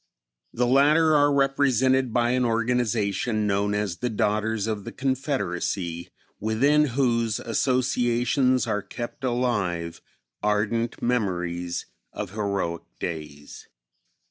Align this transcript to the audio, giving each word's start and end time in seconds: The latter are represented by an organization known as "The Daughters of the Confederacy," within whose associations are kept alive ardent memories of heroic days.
The 0.51 0.65
latter 0.65 1.15
are 1.15 1.31
represented 1.31 2.11
by 2.11 2.31
an 2.31 2.43
organization 2.43 3.45
known 3.45 3.75
as 3.75 3.97
"The 3.97 4.09
Daughters 4.09 4.65
of 4.65 4.83
the 4.83 4.91
Confederacy," 4.91 6.09
within 6.39 6.85
whose 6.97 7.37
associations 7.39 8.65
are 8.65 8.81
kept 8.81 9.23
alive 9.23 10.01
ardent 10.41 11.03
memories 11.03 11.85
of 12.13 12.31
heroic 12.31 12.81
days. 12.99 13.67